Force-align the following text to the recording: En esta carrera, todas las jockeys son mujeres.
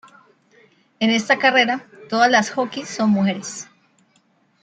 En 0.99 1.11
esta 1.11 1.37
carrera, 1.37 1.85
todas 2.09 2.31
las 2.31 2.49
jockeys 2.49 2.89
son 2.89 3.11
mujeres. 3.11 3.69